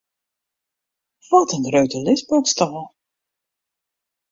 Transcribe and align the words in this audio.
Wat 1.29 1.51
in 1.55 1.63
grutte 1.67 1.99
lisboksstâl! 2.05 2.75